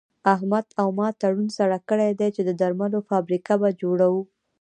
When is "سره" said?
1.57-1.77